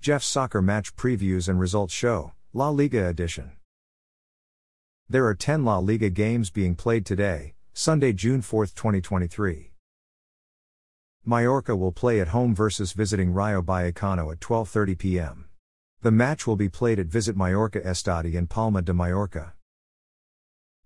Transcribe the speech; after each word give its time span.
Jeff's 0.00 0.24
Soccer 0.24 0.62
Match 0.62 0.96
Previews 0.96 1.46
and 1.46 1.60
Results 1.60 1.92
Show, 1.92 2.32
La 2.54 2.70
Liga 2.70 3.06
Edition. 3.06 3.52
There 5.10 5.26
are 5.26 5.34
10 5.34 5.62
La 5.62 5.76
Liga 5.76 6.08
games 6.08 6.48
being 6.48 6.74
played 6.74 7.04
today, 7.04 7.52
Sunday, 7.74 8.14
June 8.14 8.40
4, 8.40 8.64
2023. 8.68 9.72
Mallorca 11.26 11.76
will 11.76 11.92
play 11.92 12.18
at 12.18 12.28
home 12.28 12.54
versus 12.54 12.94
visiting 12.94 13.34
Rayo 13.34 13.60
Vallecano 13.60 14.32
at 14.32 14.40
12:30 14.40 14.96
p.m. 14.96 15.50
The 16.00 16.10
match 16.10 16.46
will 16.46 16.56
be 16.56 16.70
played 16.70 16.98
at 16.98 17.08
Visit 17.08 17.36
Mallorca 17.36 17.82
Estadi 17.82 18.32
in 18.32 18.46
Palma 18.46 18.80
de 18.80 18.94
Mallorca. 18.94 19.52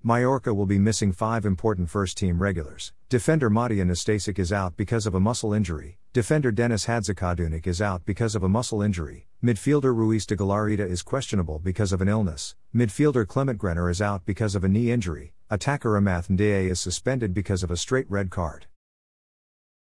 Mallorca 0.07 0.53
will 0.53 0.67
be 0.67 0.79
missing 0.79 1.13
five 1.13 1.47
important 1.47 1.89
first 1.89 2.19
team 2.19 2.43
regulars. 2.43 2.93
Defender 3.09 3.49
Matija 3.49 3.87
Nastasic 3.87 4.39
is 4.39 4.53
out 4.53 4.77
because 4.77 5.07
of 5.07 5.15
a 5.15 5.19
muscle 5.19 5.55
injury. 5.55 5.97
Defender 6.13 6.53
Dennis 6.53 6.85
Hadzikadunic 6.85 7.67
is 7.67 7.81
out 7.81 8.05
because 8.05 8.35
of 8.35 8.43
a 8.43 8.49
muscle 8.49 8.83
injury. 8.83 9.29
Midfielder 9.43 9.97
Ruiz 9.97 10.27
de 10.27 10.37
Galarreta 10.37 10.87
is 10.87 11.01
questionable 11.01 11.59
because 11.59 11.91
of 11.91 12.03
an 12.03 12.09
illness. 12.09 12.55
Midfielder 12.75 13.27
Clement 13.27 13.57
Grenier 13.57 13.89
is 13.89 14.03
out 14.03 14.27
because 14.27 14.55
of 14.55 14.63
a 14.63 14.69
knee 14.69 14.91
injury. 14.91 15.33
Attacker 15.49 15.97
Amath 15.97 16.29
Ndiaye 16.29 16.71
is 16.71 16.79
suspended 16.79 17.33
because 17.33 17.63
of 17.63 17.71
a 17.71 17.77
straight 17.79 18.11
red 18.11 18.29
card. 18.29 18.67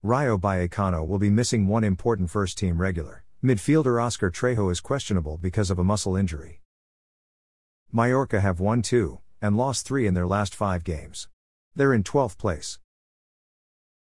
Rayo 0.02 0.38
Vallecano 0.38 1.06
will 1.06 1.20
be 1.20 1.30
missing 1.30 1.68
one 1.68 1.84
important 1.84 2.30
first 2.30 2.58
team 2.58 2.80
regular. 2.80 3.26
Midfielder 3.44 4.02
Oscar 4.02 4.32
Trejo 4.32 4.72
is 4.72 4.80
questionable 4.80 5.36
because 5.36 5.70
of 5.70 5.78
a 5.78 5.84
muscle 5.84 6.16
injury. 6.16 6.62
Mallorca 7.92 8.40
have 8.40 8.62
won 8.62 8.82
2 8.82 9.20
and 9.42 9.58
lost 9.58 9.88
3 9.88 10.08
in 10.08 10.14
their 10.14 10.28
last 10.28 10.54
5 10.56 10.84
games. 10.84 11.28
They're 11.76 11.94
in 11.94 12.04
12th 12.04 12.38
place. 12.38 12.80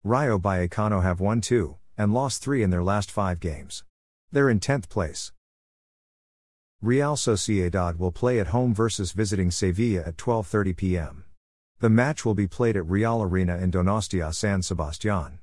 Rayo 0.04 0.38
Vallecano 0.38 1.02
have 1.02 1.20
won 1.20 1.42
2 1.42 1.78
and 1.98 2.14
lost 2.14 2.44
3 2.44 2.64
in 2.64 2.70
their 2.70 2.84
last 2.84 3.12
5 3.12 3.40
games. 3.40 3.84
They're 4.32 4.50
in 4.50 4.60
10th 4.60 4.90
place. 4.90 5.32
Real 6.82 7.16
Sociedad 7.16 7.98
will 7.98 8.12
play 8.12 8.40
at 8.40 8.48
home 8.48 8.74
versus 8.74 9.14
visiting 9.14 9.52
Sevilla 9.52 10.04
at 10.06 10.18
12:30 10.18 10.76
p.m. 10.76 11.24
The 11.80 11.90
match 11.90 12.26
will 12.26 12.34
be 12.34 12.48
played 12.48 12.76
at 12.76 12.90
Reale 12.90 13.24
Arena 13.24 13.58
in 13.58 13.72
Donostia 13.72 14.34
San 14.34 14.62
Sebastian. 14.62 15.40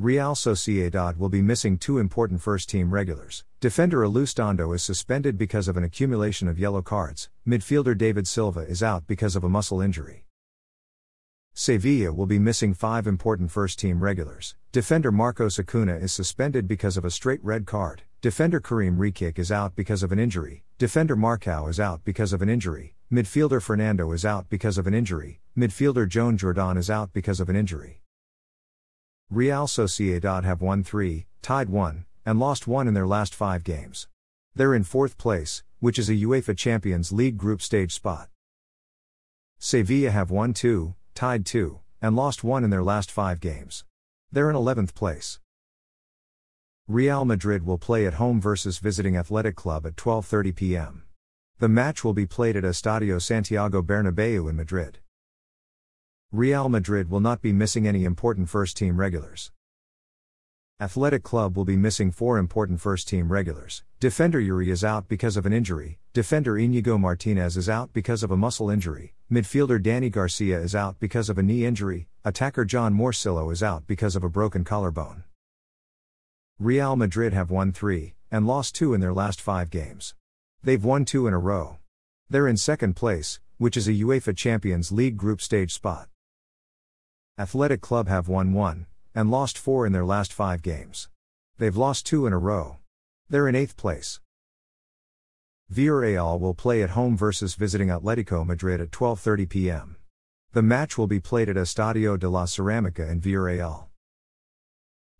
Real 0.00 0.36
Sociedad 0.36 1.16
will 1.16 1.28
be 1.28 1.42
missing 1.42 1.76
two 1.76 1.98
important 1.98 2.40
first 2.40 2.68
team 2.68 2.92
regulars. 2.92 3.44
Defender 3.58 4.02
Elustondo 4.02 4.72
is 4.72 4.80
suspended 4.80 5.36
because 5.36 5.66
of 5.66 5.76
an 5.76 5.82
accumulation 5.82 6.46
of 6.46 6.56
yellow 6.56 6.82
cards. 6.82 7.30
Midfielder 7.44 7.98
David 7.98 8.28
Silva 8.28 8.60
is 8.60 8.80
out 8.80 9.08
because 9.08 9.34
of 9.34 9.42
a 9.42 9.48
muscle 9.48 9.80
injury. 9.80 10.24
Sevilla 11.52 12.12
will 12.12 12.26
be 12.26 12.38
missing 12.38 12.74
five 12.74 13.08
important 13.08 13.50
first 13.50 13.80
team 13.80 13.98
regulars. 13.98 14.54
Defender 14.70 15.10
Marcos 15.10 15.58
Acuna 15.58 15.96
is 15.96 16.12
suspended 16.12 16.68
because 16.68 16.96
of 16.96 17.04
a 17.04 17.10
straight 17.10 17.42
red 17.42 17.66
card. 17.66 18.02
Defender 18.20 18.60
Karim 18.60 18.98
Rekik 18.98 19.36
is 19.36 19.50
out 19.50 19.74
because 19.74 20.04
of 20.04 20.12
an 20.12 20.20
injury. 20.20 20.62
Defender 20.78 21.16
Marcao 21.16 21.68
is 21.68 21.80
out 21.80 22.04
because 22.04 22.32
of 22.32 22.40
an 22.40 22.48
injury. 22.48 22.94
Midfielder 23.10 23.60
Fernando 23.60 24.12
is 24.12 24.24
out 24.24 24.48
because 24.48 24.78
of 24.78 24.86
an 24.86 24.94
injury. 24.94 25.40
Midfielder 25.56 26.08
Joan 26.08 26.36
Jordan 26.36 26.76
is 26.76 26.88
out 26.88 27.12
because 27.12 27.40
of 27.40 27.48
an 27.48 27.56
injury. 27.56 28.00
Real 29.30 29.66
Sociedad 29.66 30.44
have 30.44 30.62
won 30.62 30.82
3, 30.82 31.26
tied 31.42 31.68
1, 31.68 32.06
and 32.24 32.40
lost 32.40 32.66
1 32.66 32.88
in 32.88 32.94
their 32.94 33.06
last 33.06 33.34
5 33.34 33.62
games. 33.62 34.08
They're 34.54 34.74
in 34.74 34.84
4th 34.84 35.18
place, 35.18 35.62
which 35.80 35.98
is 35.98 36.08
a 36.08 36.14
UEFA 36.14 36.56
Champions 36.56 37.12
League 37.12 37.36
group 37.36 37.60
stage 37.60 37.92
spot. 37.92 38.30
Sevilla 39.58 40.10
have 40.10 40.30
won 40.30 40.54
2, 40.54 40.94
tied 41.14 41.44
2, 41.44 41.78
and 42.00 42.16
lost 42.16 42.42
1 42.42 42.64
in 42.64 42.70
their 42.70 42.82
last 42.82 43.10
5 43.10 43.38
games. 43.38 43.84
They're 44.32 44.48
in 44.48 44.56
11th 44.56 44.94
place. 44.94 45.40
Real 46.86 47.26
Madrid 47.26 47.66
will 47.66 47.76
play 47.76 48.06
at 48.06 48.14
home 48.14 48.40
versus 48.40 48.78
visiting 48.78 49.14
Athletic 49.14 49.56
Club 49.56 49.84
at 49.84 49.96
12:30 49.96 50.56
p.m. 50.56 51.02
The 51.58 51.68
match 51.68 52.02
will 52.02 52.14
be 52.14 52.24
played 52.24 52.56
at 52.56 52.64
Estadio 52.64 53.20
Santiago 53.20 53.82
Bernabeu 53.82 54.48
in 54.48 54.56
Madrid. 54.56 55.00
Real 56.32 56.68
Madrid 56.68 57.08
will 57.08 57.20
not 57.20 57.40
be 57.40 57.54
missing 57.54 57.88
any 57.88 58.04
important 58.04 58.50
first 58.50 58.76
team 58.76 59.00
regulars. 59.00 59.50
Athletic 60.78 61.22
Club 61.22 61.56
will 61.56 61.64
be 61.64 61.74
missing 61.74 62.10
four 62.10 62.36
important 62.36 62.82
first 62.82 63.08
team 63.08 63.32
regulars. 63.32 63.82
Defender 63.98 64.38
Yuri 64.38 64.70
is 64.70 64.84
out 64.84 65.08
because 65.08 65.38
of 65.38 65.46
an 65.46 65.54
injury, 65.54 65.98
defender 66.12 66.58
Inigo 66.58 66.98
Martinez 66.98 67.56
is 67.56 67.66
out 67.66 67.94
because 67.94 68.22
of 68.22 68.30
a 68.30 68.36
muscle 68.36 68.68
injury, 68.68 69.14
midfielder 69.32 69.82
Dani 69.82 70.12
Garcia 70.12 70.60
is 70.60 70.74
out 70.74 71.00
because 71.00 71.30
of 71.30 71.38
a 71.38 71.42
knee 71.42 71.64
injury, 71.64 72.08
attacker 72.26 72.66
Jon 72.66 72.92
Morcillo 72.92 73.48
is 73.48 73.62
out 73.62 73.86
because 73.86 74.14
of 74.14 74.22
a 74.22 74.28
broken 74.28 74.64
collarbone. 74.64 75.24
Real 76.58 76.94
Madrid 76.94 77.32
have 77.32 77.50
won 77.50 77.72
three, 77.72 78.16
and 78.30 78.46
lost 78.46 78.74
two 78.74 78.92
in 78.92 79.00
their 79.00 79.14
last 79.14 79.40
five 79.40 79.70
games. 79.70 80.14
They've 80.62 80.84
won 80.84 81.06
two 81.06 81.26
in 81.26 81.32
a 81.32 81.38
row. 81.38 81.78
They're 82.28 82.46
in 82.46 82.58
second 82.58 82.96
place, 82.96 83.40
which 83.56 83.78
is 83.78 83.88
a 83.88 83.92
UEFA 83.92 84.36
Champions 84.36 84.92
League 84.92 85.16
group 85.16 85.40
stage 85.40 85.72
spot. 85.72 86.06
Athletic 87.40 87.80
Club 87.80 88.08
have 88.08 88.26
won 88.26 88.52
1 88.52 88.86
and 89.14 89.30
lost 89.30 89.58
4 89.58 89.86
in 89.86 89.92
their 89.92 90.04
last 90.04 90.32
5 90.32 90.60
games. 90.60 91.08
They've 91.56 91.76
lost 91.76 92.04
2 92.06 92.26
in 92.26 92.32
a 92.32 92.38
row. 92.38 92.78
They're 93.28 93.46
in 93.46 93.54
8th 93.54 93.76
place. 93.76 94.18
Villarreal 95.72 96.40
will 96.40 96.54
play 96.54 96.82
at 96.82 96.90
home 96.90 97.16
versus 97.16 97.54
visiting 97.54 97.90
Atletico 97.90 98.44
Madrid 98.44 98.80
at 98.80 98.90
12:30 98.90 99.48
p.m. 99.48 99.96
The 100.50 100.62
match 100.62 100.98
will 100.98 101.06
be 101.06 101.20
played 101.20 101.48
at 101.48 101.54
Estadio 101.54 102.18
de 102.18 102.28
la 102.28 102.44
Ceramica 102.46 103.08
in 103.08 103.20
Villarreal. 103.20 103.86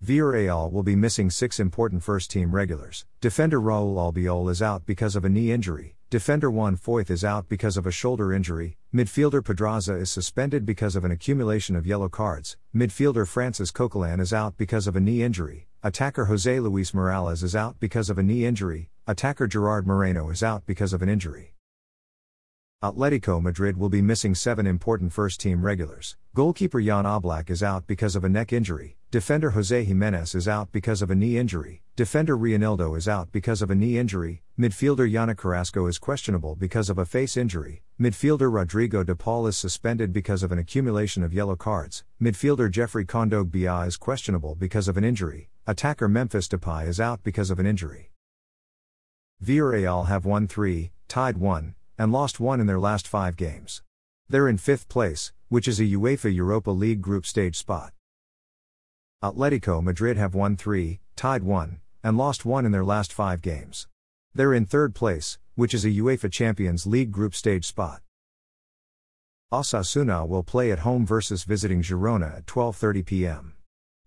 Villarreal 0.04 0.72
will 0.72 0.82
be 0.82 0.96
missing 0.96 1.30
six 1.30 1.60
important 1.60 2.02
first 2.02 2.32
team 2.32 2.52
regulars. 2.52 3.06
Defender 3.20 3.60
Raul 3.60 3.94
Albiol 3.94 4.50
is 4.50 4.60
out 4.60 4.84
because 4.84 5.14
of 5.14 5.24
a 5.24 5.28
knee 5.28 5.52
injury. 5.52 5.97
Defender 6.10 6.50
Juan 6.50 6.74
Foyth 6.74 7.10
is 7.10 7.22
out 7.22 7.50
because 7.50 7.76
of 7.76 7.86
a 7.86 7.90
shoulder 7.90 8.32
injury. 8.32 8.78
Midfielder 8.94 9.44
Pedraza 9.44 9.94
is 9.96 10.10
suspended 10.10 10.64
because 10.64 10.96
of 10.96 11.04
an 11.04 11.10
accumulation 11.10 11.76
of 11.76 11.86
yellow 11.86 12.08
cards. 12.08 12.56
Midfielder 12.74 13.28
Francis 13.28 13.70
Coquelin 13.70 14.18
is 14.18 14.32
out 14.32 14.56
because 14.56 14.86
of 14.86 14.96
a 14.96 15.00
knee 15.00 15.22
injury. 15.22 15.68
Attacker 15.82 16.24
Jose 16.24 16.60
Luis 16.60 16.94
Morales 16.94 17.42
is 17.42 17.54
out 17.54 17.78
because 17.78 18.08
of 18.08 18.16
a 18.16 18.22
knee 18.22 18.46
injury. 18.46 18.88
Attacker 19.06 19.46
Gerard 19.46 19.86
Moreno 19.86 20.30
is 20.30 20.42
out 20.42 20.64
because 20.64 20.94
of 20.94 21.02
an 21.02 21.10
injury. 21.10 21.52
Atletico 22.82 23.42
Madrid 23.42 23.76
will 23.76 23.90
be 23.90 24.00
missing 24.00 24.34
seven 24.34 24.66
important 24.66 25.12
first 25.12 25.40
team 25.40 25.62
regulars. 25.62 26.16
Goalkeeper 26.38 26.80
Jan 26.80 27.02
Oblak 27.02 27.50
is 27.50 27.64
out 27.64 27.88
because 27.88 28.14
of 28.14 28.22
a 28.22 28.28
neck 28.28 28.52
injury. 28.52 28.96
Defender 29.10 29.50
Jose 29.50 29.82
Gimenez 29.82 30.36
is 30.36 30.46
out 30.46 30.70
because 30.70 31.02
of 31.02 31.10
a 31.10 31.16
knee 31.16 31.36
injury. 31.36 31.82
Defender 31.96 32.38
Reinildo 32.38 32.96
is 32.96 33.08
out 33.08 33.32
because 33.32 33.60
of 33.60 33.72
a 33.72 33.74
knee 33.74 33.98
injury. 33.98 34.44
Midfielder 34.56 35.10
Yannick 35.10 35.38
Carrasco 35.38 35.88
is 35.88 35.98
questionable 35.98 36.54
because 36.54 36.88
of 36.90 36.96
a 36.96 37.04
face 37.04 37.36
injury. 37.36 37.82
Midfielder 38.00 38.52
Rodrigo 38.52 39.02
de 39.02 39.16
Paul 39.16 39.48
is 39.48 39.56
suspended 39.56 40.12
because 40.12 40.44
of 40.44 40.52
an 40.52 40.60
accumulation 40.60 41.24
of 41.24 41.34
yellow 41.34 41.56
cards. 41.56 42.04
Midfielder 42.22 42.70
Geoffrey 42.70 43.04
Kondogbia 43.04 43.84
is 43.84 43.96
questionable 43.96 44.54
because 44.54 44.86
of 44.86 44.96
an 44.96 45.02
injury. 45.02 45.50
Attacker 45.66 46.06
Memphis 46.06 46.46
Depay 46.46 46.86
is 46.86 47.00
out 47.00 47.24
because 47.24 47.50
of 47.50 47.58
an 47.58 47.66
injury. 47.66 48.12
Villarreal 49.44 50.06
have 50.06 50.24
won 50.24 50.46
3, 50.46 50.92
tied 51.08 51.38
1, 51.38 51.74
and 51.98 52.12
lost 52.12 52.38
1 52.38 52.60
in 52.60 52.68
their 52.68 52.78
last 52.78 53.08
5 53.08 53.36
games. 53.36 53.82
They're 54.28 54.46
in 54.46 54.58
5th 54.58 54.86
place, 54.88 55.32
which 55.48 55.66
is 55.66 55.80
a 55.80 55.84
UEFA 55.84 56.34
Europa 56.34 56.70
League 56.70 57.00
group 57.00 57.24
stage 57.24 57.56
spot. 57.56 57.92
Atletico 59.22 59.82
Madrid 59.82 60.16
have 60.16 60.34
won 60.34 60.56
3, 60.56 61.00
tied 61.16 61.42
1, 61.42 61.80
and 62.04 62.16
lost 62.16 62.44
1 62.44 62.66
in 62.66 62.72
their 62.72 62.84
last 62.84 63.12
5 63.12 63.42
games. 63.42 63.88
They're 64.34 64.54
in 64.54 64.66
third 64.66 64.94
place, 64.94 65.38
which 65.54 65.74
is 65.74 65.84
a 65.84 65.90
UEFA 65.90 66.30
Champions 66.30 66.86
League 66.86 67.10
group 67.10 67.34
stage 67.34 67.66
spot. 67.66 68.02
Osasuna 69.50 70.28
will 70.28 70.42
play 70.42 70.70
at 70.70 70.80
home 70.80 71.06
versus 71.06 71.44
visiting 71.44 71.80
Girona 71.80 72.36
at 72.36 72.46
12:30 72.46 73.06
p.m. 73.06 73.54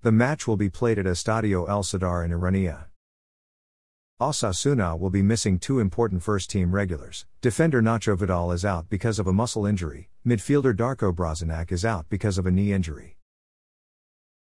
The 0.04 0.12
match 0.12 0.48
will 0.48 0.58
be 0.58 0.70
played 0.70 1.00
at 1.00 1.06
Estadio 1.06 1.68
El 1.68 1.82
Sadar 1.82 2.24
in 2.24 2.32
Iruña. 2.32 2.91
Osasuna 4.22 5.00
will 5.00 5.10
be 5.10 5.24
missing 5.24 5.58
two 5.58 5.80
important 5.80 6.22
first 6.22 6.52
team 6.52 6.76
regulars. 6.76 7.26
Defender 7.42 7.82
Nacho 7.82 8.16
Vidal 8.16 8.52
is 8.52 8.64
out 8.64 8.88
because 8.88 9.18
of 9.18 9.26
a 9.26 9.34
muscle 9.34 9.66
injury. 9.66 10.12
Midfielder 10.24 10.76
Darko 10.76 11.12
Brasanac 11.12 11.72
is 11.72 11.84
out 11.84 12.06
because 12.08 12.38
of 12.38 12.46
a 12.46 12.52
knee 12.52 12.72
injury. 12.72 13.18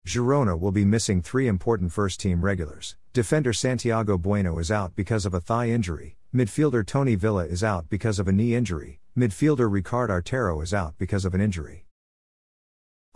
Girona 0.07 0.61
will 0.61 0.71
be 0.71 0.85
missing 0.85 1.23
three 1.23 1.49
important 1.49 1.93
first 1.93 2.21
team 2.21 2.43
regulars. 2.43 2.97
Defender 3.15 3.55
Santiago 3.55 4.19
Bueno 4.19 4.59
is 4.59 4.71
out 4.71 4.95
because 4.95 5.25
of 5.25 5.33
a 5.33 5.41
thigh 5.41 5.71
injury. 5.71 6.19
Midfielder 6.35 6.87
Toni 6.87 7.15
Villa 7.15 7.47
is 7.47 7.65
out 7.65 7.89
because 7.89 8.19
of 8.19 8.29
a 8.29 8.33
knee 8.33 8.55
injury. 8.55 9.01
Midfielder 9.17 9.71
Ricard 9.71 10.11
Artero 10.11 10.63
is 10.63 10.75
out 10.75 10.99
because 10.99 11.25
of 11.25 11.33
an 11.33 11.41
injury. 11.41 11.87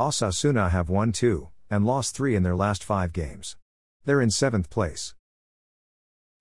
Osasuna 0.00 0.70
have 0.70 0.88
won 0.88 1.12
two, 1.12 1.50
and 1.68 1.84
lost 1.84 2.16
three 2.16 2.34
in 2.34 2.42
their 2.42 2.56
last 2.56 2.82
five 2.82 3.12
games. 3.12 3.58
They're 4.06 4.22
in 4.22 4.30
seventh 4.30 4.70
place. 4.70 5.14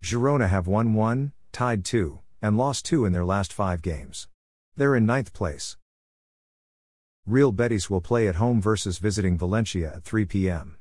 Girona 0.04 0.50
have 0.50 0.68
won 0.68 0.94
one, 0.94 1.32
tied 1.54 1.86
two, 1.86 2.20
and 2.42 2.58
lost 2.58 2.84
two 2.84 3.06
in 3.06 3.14
their 3.14 3.24
last 3.24 3.54
five 3.54 3.82
games. 3.82 4.28
They're 4.76 4.98
in 4.98 5.06
ninth 5.06 5.32
place. 5.32 5.78
Real 7.26 7.54
Betis 7.54 7.90
will 7.90 8.02
play 8.02 8.28
at 8.28 8.36
home 8.36 8.62
versus 8.62 8.98
visiting 8.98 9.38
Valencia 9.38 9.94
at 9.96 10.04
3 10.04 10.26
p.m. 10.26 10.76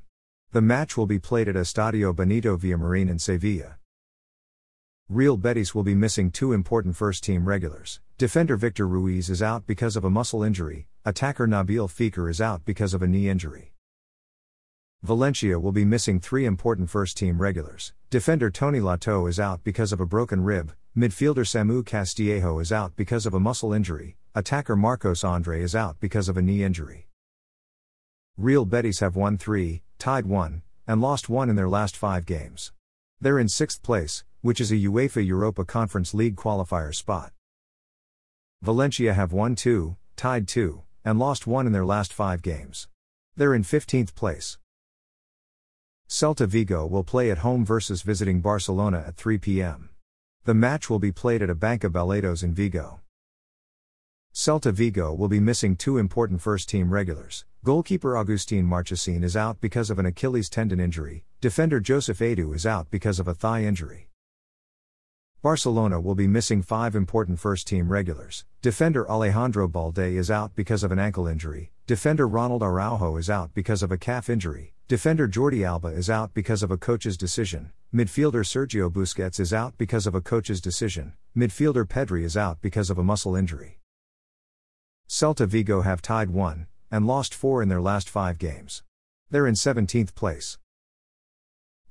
The 0.51 0.61
match 0.61 0.97
will 0.97 1.05
be 1.05 1.19
played 1.19 1.47
at 1.47 1.55
Estadio 1.55 2.13
Benito 2.13 2.57
Villamarin 2.57 3.09
in 3.09 3.17
Sevilla. 3.17 3.77
Real 5.07 5.37
Betis 5.37 5.73
will 5.73 5.83
be 5.83 5.95
missing 5.95 6.29
two 6.29 6.51
important 6.51 6.97
first 6.97 7.23
team 7.23 7.47
regulars. 7.47 8.01
Defender 8.17 8.57
Victor 8.57 8.85
Ruiz 8.85 9.29
is 9.29 9.41
out 9.41 9.65
because 9.65 9.95
of 9.95 10.03
a 10.03 10.09
muscle 10.09 10.43
injury, 10.43 10.87
attacker 11.05 11.47
Nabil 11.47 11.87
Fekir 11.89 12.29
is 12.29 12.41
out 12.41 12.65
because 12.65 12.93
of 12.93 13.01
a 13.01 13.07
knee 13.07 13.29
injury. 13.29 13.72
Valencia 15.03 15.59
will 15.59 15.73
be 15.73 15.83
missing 15.83 16.17
three 16.17 16.45
important 16.45 16.89
first 16.89 17.17
team 17.17 17.41
regulars. 17.41 17.91
Defender 18.09 18.49
Toni 18.49 18.79
Lato 18.79 19.27
is 19.27 19.37
out 19.37 19.61
because 19.61 19.91
of 19.91 19.99
a 19.99 20.05
broken 20.05 20.41
rib, 20.45 20.73
midfielder 20.95 21.45
Samu 21.45 21.83
Castillejo 21.85 22.61
is 22.61 22.71
out 22.71 22.95
because 22.95 23.25
of 23.25 23.33
a 23.33 23.39
muscle 23.39 23.73
injury, 23.73 24.15
attacker 24.33 24.77
Marcos 24.77 25.25
Andre 25.25 25.61
is 25.61 25.75
out 25.75 25.99
because 25.99 26.29
of 26.29 26.37
a 26.37 26.41
knee 26.41 26.63
injury. 26.63 27.09
Real 28.37 28.63
Betis 28.63 29.01
have 29.01 29.17
won 29.17 29.37
three, 29.37 29.83
tied 29.99 30.25
one, 30.25 30.61
and 30.87 31.01
lost 31.01 31.27
one 31.27 31.49
in 31.49 31.57
their 31.57 31.67
last 31.67 31.97
five 31.97 32.25
games. 32.25 32.71
They're 33.19 33.39
in 33.39 33.49
sixth 33.49 33.83
place, 33.83 34.23
which 34.39 34.61
is 34.61 34.71
a 34.71 34.75
UEFA 34.75 35.25
Europa 35.25 35.65
Conference 35.65 36.13
League 36.13 36.37
qualifier 36.37 36.95
spot. 36.95 37.33
Valencia 38.61 39.13
have 39.13 39.33
won 39.33 39.55
two, 39.55 39.97
tied 40.15 40.47
two, 40.47 40.83
and 41.03 41.19
lost 41.19 41.45
one 41.45 41.67
in 41.67 41.73
their 41.73 41.85
last 41.85 42.13
five 42.13 42.41
games. 42.41 42.87
They're 43.35 43.53
in 43.53 43.63
15th 43.63 44.15
place. 44.15 44.59
Celta 46.13 46.45
Vigo 46.45 46.85
will 46.85 47.03
play 47.03 47.31
at 47.31 47.39
home 47.39 47.65
versus 47.65 48.03
visiting 48.03 48.39
Barcelona 48.39 49.03
at 49.07 49.15
3 49.15 49.39
p.m. 49.39 49.89
The 50.43 50.53
match 50.53 50.87
will 50.87 50.99
be 50.99 51.11
played 51.11 51.41
at 51.41 51.49
Abanca 51.49 51.89
Balaidos 51.89 52.43
in 52.43 52.53
Vigo. 52.53 52.99
Celta 54.31 54.71
Vigo 54.71 55.11
will 55.11 55.27
be 55.27 55.39
missing 55.39 55.75
two 55.75 55.97
important 55.97 56.39
first 56.39 56.69
team 56.69 56.93
regulars. 56.93 57.45
Goalkeeper 57.65 58.15
Agustin 58.15 58.67
Marchesín 58.67 59.23
is 59.23 59.35
out 59.35 59.59
because 59.59 59.89
of 59.89 59.97
an 59.97 60.05
Achilles 60.05 60.49
tendon 60.49 60.79
injury, 60.79 61.25
defender 61.41 61.79
Joseph 61.79 62.19
Aidoo 62.19 62.53
is 62.53 62.67
out 62.67 62.91
because 62.91 63.19
of 63.19 63.27
a 63.27 63.33
thigh 63.33 63.63
injury. 63.63 64.09
Barcelona 65.43 65.99
will 65.99 66.15
be 66.15 66.25
missing 66.25 66.61
five 66.61 66.95
important 66.95 67.37
first 67.37 67.67
team 67.67 67.89
regulars. 67.89 68.45
Defender 68.61 69.05
Alejandro 69.11 69.67
Balde 69.67 69.99
is 69.99 70.31
out 70.31 70.55
because 70.55 70.83
of 70.83 70.91
an 70.93 70.99
ankle 70.99 71.27
injury, 71.27 71.73
defender 71.85 72.25
Ronald 72.25 72.63
Araujo 72.63 73.17
is 73.17 73.29
out 73.29 73.53
because 73.53 73.83
of 73.83 73.91
a 73.91 73.97
calf 73.97 74.29
injury, 74.29 74.73
Defender 74.87 75.27
Jordi 75.27 75.67
Alba 75.67 75.89
is 75.89 76.09
out 76.09 76.33
because 76.33 76.63
of 76.63 76.71
a 76.71 76.77
coach's 76.77 77.17
decision. 77.17 77.73
Midfielder 77.93 78.45
Sergio 78.45 78.89
Busquets 78.89 79.37
is 79.37 79.51
out 79.51 79.77
because 79.77 80.07
of 80.07 80.15
a 80.15 80.21
coach's 80.21 80.61
decision. 80.61 81.11
Midfielder 81.35 81.83
Pedri 81.83 82.23
is 82.23 82.37
out 82.37 82.61
because 82.61 82.89
of 82.89 82.97
a 82.97 83.03
muscle 83.03 83.35
injury. 83.35 83.79
Celta 85.09 85.45
Vigo 85.45 85.81
have 85.81 86.01
tied 86.01 86.29
1 86.29 86.67
and 86.89 87.05
lost 87.05 87.35
4 87.35 87.61
in 87.61 87.67
their 87.67 87.81
last 87.81 88.09
5 88.09 88.37
games. 88.37 88.81
They're 89.29 89.47
in 89.47 89.55
17th 89.55 90.15
place. 90.15 90.57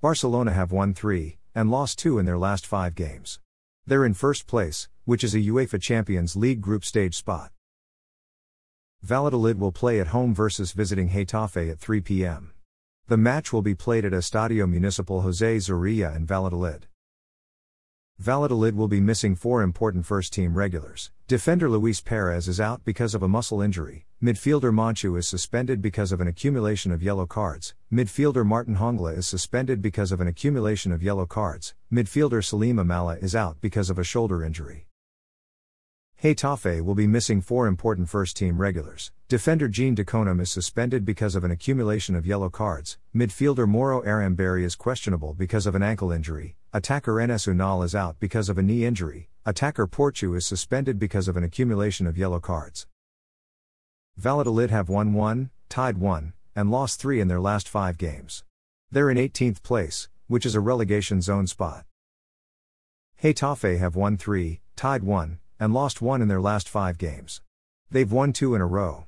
Barcelona 0.00 0.52
have 0.52 0.72
won 0.72 0.94
3 0.94 1.36
and 1.54 1.70
lost 1.70 1.98
2 1.98 2.18
in 2.18 2.26
their 2.26 2.38
last 2.38 2.66
5 2.66 2.94
games. 2.94 3.40
They're 3.86 4.04
in 4.04 4.14
first 4.14 4.46
place, 4.46 4.88
which 5.04 5.24
is 5.24 5.34
a 5.34 5.40
UEFA 5.40 5.80
Champions 5.80 6.36
League 6.36 6.60
group 6.60 6.84
stage 6.84 7.14
spot. 7.14 7.50
Valladolid 9.02 9.58
will 9.58 9.72
play 9.72 9.98
at 9.98 10.08
home 10.08 10.34
versus 10.34 10.72
visiting 10.72 11.08
Getafe 11.08 11.70
at 11.70 11.80
3 11.80 12.00
p.m. 12.00 12.52
The 13.08 13.16
match 13.16 13.52
will 13.52 13.62
be 13.62 13.74
played 13.74 14.04
at 14.04 14.12
Estadio 14.12 14.68
Municipal 14.68 15.22
José 15.22 15.56
Zorrilla 15.56 16.14
in 16.14 16.24
Valladolid. 16.24 16.86
Valladolid 18.22 18.76
will 18.76 18.86
be 18.86 19.00
missing 19.00 19.34
four 19.34 19.62
important 19.62 20.06
first 20.06 20.32
team 20.32 20.54
regulars. 20.54 21.10
Defender 21.26 21.68
Luis 21.68 22.00
Perez 22.00 22.46
is 22.46 22.60
out 22.60 22.84
because 22.84 23.16
of 23.16 23.22
a 23.24 23.26
muscle 23.26 23.60
injury. 23.60 24.06
Midfielder 24.22 24.72
Monchu 24.72 25.18
is 25.18 25.26
suspended 25.26 25.82
because 25.82 26.12
of 26.12 26.20
an 26.20 26.28
accumulation 26.28 26.92
of 26.92 27.02
yellow 27.02 27.26
cards. 27.26 27.74
Midfielder 27.92 28.46
Martin 28.46 28.76
Hongla 28.76 29.18
is 29.18 29.26
suspended 29.26 29.82
because 29.82 30.12
of 30.12 30.20
an 30.20 30.28
accumulation 30.28 30.92
of 30.92 31.02
yellow 31.02 31.26
cards. 31.26 31.74
Midfielder 31.92 32.44
Selim 32.44 32.76
Amallah 32.76 33.20
is 33.20 33.34
out 33.34 33.60
because 33.60 33.90
of 33.90 33.98
a 33.98 34.04
shoulder 34.04 34.44
injury. 34.44 34.86
Getafe 36.22 36.82
will 36.82 36.94
be 36.94 37.08
missing 37.08 37.40
four 37.40 37.66
important 37.66 38.08
first 38.08 38.36
team 38.36 38.58
regulars. 38.58 39.10
Defender 39.26 39.68
Djene 39.68 39.96
Dakonam 39.96 40.40
is 40.40 40.52
suspended 40.52 41.04
because 41.04 41.34
of 41.34 41.42
an 41.42 41.50
accumulation 41.50 42.14
of 42.14 42.24
yellow 42.24 42.48
cards. 42.48 42.96
Midfielder 43.12 43.68
Mauro 43.68 44.00
Arambarri 44.02 44.62
is 44.62 44.76
questionable 44.76 45.34
because 45.34 45.66
of 45.66 45.74
an 45.74 45.82
ankle 45.82 46.12
injury. 46.12 46.54
Attacker 46.72 47.14
Enes 47.14 47.48
Unal 47.48 47.84
is 47.84 47.96
out 47.96 48.20
because 48.20 48.48
of 48.48 48.56
a 48.56 48.62
knee 48.62 48.84
injury. 48.84 49.30
Attacker 49.44 49.88
Portu 49.88 50.36
is 50.36 50.46
suspended 50.46 50.96
because 50.96 51.26
of 51.26 51.36
an 51.36 51.42
accumulation 51.42 52.06
of 52.06 52.16
yellow 52.16 52.38
cards. 52.38 52.86
Valladolid 54.16 54.70
have 54.70 54.88
won 54.88 55.14
1, 55.14 55.50
tied 55.68 55.98
1, 55.98 56.34
and 56.54 56.70
lost 56.70 57.00
3 57.00 57.20
in 57.20 57.26
their 57.26 57.40
last 57.40 57.68
5 57.68 57.98
games. 57.98 58.44
They're 58.92 59.10
in 59.10 59.18
18th 59.18 59.64
place, 59.64 60.08
which 60.28 60.46
is 60.46 60.54
a 60.54 60.60
relegation 60.60 61.20
zone 61.20 61.48
spot. 61.48 61.84
Getafe 63.20 63.76
have 63.80 63.96
won 63.96 64.16
3, 64.16 64.60
tied 64.76 65.02
1, 65.02 65.38
and 65.58 65.74
lost 65.74 66.02
one 66.02 66.22
in 66.22 66.28
their 66.28 66.40
last 66.40 66.68
five 66.68 66.98
games. 66.98 67.40
They've 67.90 68.10
won 68.10 68.32
two 68.32 68.54
in 68.54 68.60
a 68.60 68.66
row. 68.66 69.06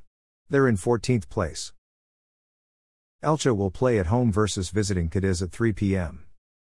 They're 0.51 0.69
in 0.69 0.77
14th 0.77 1.29
place. 1.29 1.73
Elche 3.23 3.57
will 3.57 3.71
play 3.71 3.99
at 3.99 4.07
home 4.07 4.31
versus 4.31 4.71
visiting 4.71 5.09
Cadiz 5.09 5.43
at 5.43 5.51
3 5.51 5.73
p.m. 5.73 6.27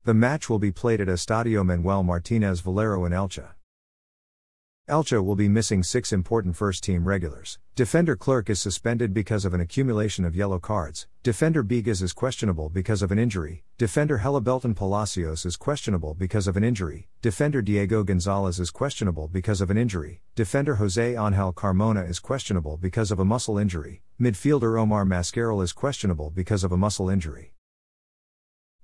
The 0.04 0.14
match 0.14 0.48
will 0.48 0.58
be 0.58 0.72
played 0.72 1.00
at 1.00 1.08
Estadio 1.08 1.64
Manuel 1.64 2.02
Martinez 2.02 2.60
Valero 2.60 3.04
in 3.04 3.12
Elche. 3.12 3.48
Elche 4.88 5.22
will 5.22 5.36
be 5.36 5.48
missing 5.48 5.82
six 5.82 6.12
important 6.12 6.56
first 6.56 6.82
team 6.82 7.06
regulars. 7.06 7.58
Defender 7.74 8.16
Clerc 8.16 8.48
is 8.50 8.58
suspended 8.58 9.14
because 9.14 9.44
of 9.44 9.54
an 9.54 9.60
accumulation 9.60 10.24
of 10.24 10.34
yellow 10.34 10.58
cards. 10.58 11.06
Defender 11.22 11.62
Bigas 11.62 12.02
is 12.02 12.12
questionable 12.12 12.68
because 12.70 13.02
of 13.02 13.12
an 13.12 13.18
injury. 13.18 13.64
Defender 13.76 14.18
Helibelton 14.18 14.74
Palacios 14.74 15.44
is 15.44 15.56
questionable 15.56 16.14
because 16.14 16.46
of 16.46 16.56
an 16.56 16.64
injury. 16.64 17.08
Defender 17.20 17.60
Diego 17.60 18.02
Gonzalez 18.02 18.58
is 18.58 18.70
questionable 18.70 19.28
because 19.28 19.60
of 19.60 19.70
an 19.70 19.76
injury. 19.76 20.22
Defender 20.34 20.76
Jose 20.76 21.16
Angel 21.16 21.52
Carmona 21.52 22.08
is 22.08 22.18
questionable 22.18 22.76
because 22.76 23.10
of 23.10 23.20
a 23.20 23.24
muscle 23.24 23.58
injury. 23.58 24.02
Midfielder 24.20 24.80
Omar 24.80 25.04
Mascarell 25.04 25.62
is 25.62 25.72
questionable 25.72 26.30
because 26.30 26.64
of 26.64 26.72
a 26.72 26.76
muscle 26.76 27.10
injury. 27.10 27.52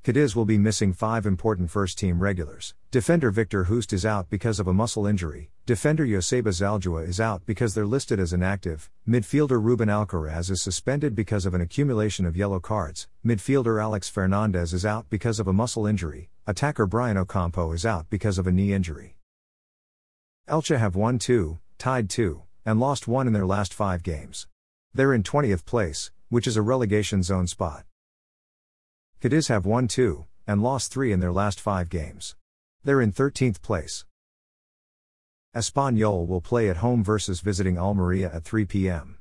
Cadiz 0.05 0.37
will 0.37 0.45
be 0.45 0.59
missing 0.59 0.93
five 0.93 1.25
important 1.25 1.71
first 1.71 1.99
team 1.99 2.21
regulars. 2.21 2.75
Defender 2.91 3.31
Victor 3.31 3.65
Chust 3.65 3.91
is 3.91 4.05
out 4.05 4.29
because 4.29 4.61
of 4.61 4.69
a 4.69 4.73
muscle 4.75 5.07
injury. 5.07 5.51
Defender 5.65 6.05
Joseba 6.05 6.51
Zaldua 6.51 7.09
is 7.09 7.19
out 7.19 7.47
because 7.47 7.73
they're 7.73 7.87
listed 7.87 8.21
as 8.21 8.35
inactive. 8.35 8.91
Midfielder 9.09 9.59
Ruben 9.63 9.89
Alcaraz 9.89 10.51
is 10.51 10.61
suspended 10.61 11.15
because 11.15 11.47
of 11.47 11.55
an 11.55 11.63
accumulation 11.63 12.27
of 12.27 12.37
yellow 12.37 12.61
cards. 12.61 13.09
Midfielder 13.25 13.81
Alex 13.81 14.11
Fernandez 14.11 14.75
is 14.75 14.85
out 14.85 15.09
because 15.09 15.41
of 15.41 15.49
a 15.49 15.55
muscle 15.55 15.87
injury. 15.87 16.29
Attacker 16.47 16.85
Brian 16.85 17.17
Ocampo 17.17 17.73
is 17.73 17.87
out 17.87 18.11
because 18.11 18.37
of 18.37 18.47
a 18.47 18.53
knee 18.53 18.75
injury. 18.75 19.17
Elche 20.47 20.79
have 20.79 20.95
won 20.95 21.19
2, 21.19 21.59
tied 21.79 22.11
2, 22.11 22.43
and 22.67 22.79
lost 22.79 23.09
1 23.09 23.27
in 23.27 23.33
their 23.33 23.47
last 23.47 23.73
5 23.73 24.03
games. 24.03 24.49
They're 24.93 25.15
in 25.15 25.23
20th 25.23 25.65
place, 25.65 26.11
which 26.29 26.47
is 26.47 26.59
a 26.59 26.63
relegation 26.63 27.23
zone 27.23 27.47
spot. 27.47 27.87
Cadiz 29.25 29.49
have 29.49 29.65
won 29.65 29.89
2, 29.89 30.27
and 30.47 30.63
lost 30.63 30.93
3 30.93 31.11
in 31.11 31.19
their 31.19 31.33
last 31.33 31.59
5 31.59 31.89
games. 31.89 32.37
They're 32.83 33.01
in 33.01 33.11
13th 33.11 33.63
place. 33.63 34.05
Espanyol 35.57 36.27
will 36.27 36.43
play 36.43 36.69
at 36.69 36.77
home 36.77 37.03
versus 37.03 37.41
visiting 37.41 37.79
Almeria 37.79 38.31
at 38.31 38.45
3 38.45 38.67
p.m. 38.67 39.17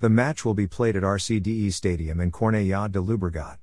The 0.00 0.08
match 0.08 0.46
will 0.46 0.54
be 0.54 0.66
played 0.66 0.96
at 0.96 1.02
RCDE 1.02 1.70
Stadium 1.74 2.18
in 2.18 2.32
Cornellà 2.32 2.90
de 2.90 2.98
Llobregat. 2.98 3.58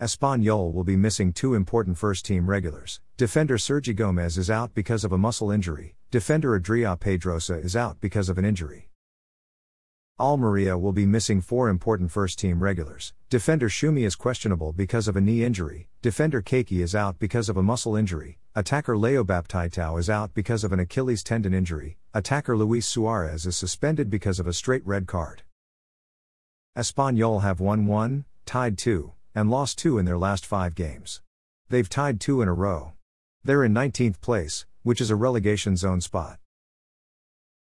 Espanyol 0.00 0.72
will 0.72 0.84
be 0.84 0.94
missing 0.94 1.32
two 1.32 1.54
important 1.54 1.98
first 1.98 2.24
team 2.24 2.48
regulars. 2.48 3.00
Defender 3.16 3.58
Sergi 3.58 3.94
Gomez 3.94 4.38
is 4.38 4.48
out 4.48 4.74
because 4.74 5.02
of 5.02 5.10
a 5.10 5.18
muscle 5.18 5.50
injury. 5.50 5.96
Defender 6.12 6.54
Adria 6.54 6.96
Pedrosa 6.96 7.54
is 7.54 7.74
out 7.74 8.00
because 8.00 8.28
of 8.28 8.38
an 8.38 8.44
injury. 8.44 8.91
Almeria 10.20 10.76
will 10.76 10.92
be 10.92 11.06
missing 11.06 11.40
four 11.40 11.68
important 11.68 12.10
first 12.10 12.38
team 12.38 12.62
regulars. 12.62 13.14
Defender 13.30 13.68
Chumi 13.68 14.04
is 14.06 14.14
questionable 14.14 14.72
because 14.72 15.08
of 15.08 15.16
a 15.16 15.20
knee 15.20 15.42
injury. 15.42 15.88
Defender 16.02 16.42
Kaiky 16.42 16.80
is 16.82 16.94
out 16.94 17.18
because 17.18 17.48
of 17.48 17.56
a 17.56 17.62
muscle 17.62 17.96
injury. 17.96 18.38
Attacker 18.54 18.96
Leo 18.96 19.24
Baptistao 19.24 19.98
is 19.98 20.10
out 20.10 20.34
because 20.34 20.64
of 20.64 20.72
an 20.72 20.78
Achilles 20.78 21.22
tendon 21.22 21.54
injury. 21.54 21.96
Attacker 22.12 22.56
Luis 22.56 22.86
Suarez 22.86 23.46
is 23.46 23.56
suspended 23.56 24.10
because 24.10 24.38
of 24.38 24.46
a 24.46 24.52
straight 24.52 24.86
red 24.86 25.06
card. 25.06 25.42
Espanyol 26.76 27.42
have 27.42 27.58
won 27.58 27.86
1, 27.86 28.24
tied 28.44 28.76
2, 28.76 29.12
and 29.34 29.50
lost 29.50 29.78
2 29.78 29.96
in 29.98 30.04
their 30.04 30.18
last 30.18 30.44
5 30.44 30.74
games. 30.74 31.22
They've 31.70 31.88
tied 31.88 32.20
2 32.20 32.42
in 32.42 32.48
a 32.48 32.52
row. 32.52 32.92
They're 33.42 33.64
in 33.64 33.72
19th 33.72 34.20
place, 34.20 34.66
which 34.82 35.00
is 35.00 35.10
a 35.10 35.16
relegation 35.16 35.76
zone 35.76 36.02
spot. 36.02 36.38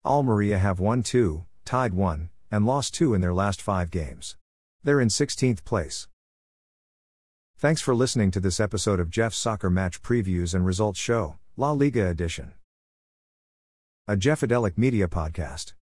Almeria 0.06 0.58
have 0.58 0.80
won 0.80 1.04
2, 1.04 1.44
tied 1.66 1.94
1, 1.94 2.30
and 2.51 2.66
lost 2.66 2.94
two 2.94 3.13
in 3.13 3.22
their 3.22 3.34
last 3.34 3.62
five 3.62 3.92
games. 3.92 4.38
They're 4.84 5.01
in 5.01 5.10
16th 5.10 5.63
place. 5.63 6.08
Thanks 7.58 7.82
for 7.82 7.96
listening 7.96 8.32
to 8.32 8.39
this 8.39 8.60
episode 8.60 9.00
of 9.00 9.10
Jeff's 9.10 9.38
Soccer 9.38 9.70
Match 9.70 10.01
Previews 10.01 10.54
and 10.54 10.66
Results 10.66 11.00
Show, 11.00 11.38
La 11.56 11.72
Liga 11.72 12.08
Edition. 12.08 12.54
A 14.08 14.16
Jeffadelic 14.16 14.77
Media 14.77 15.08
Podcast. 15.08 15.74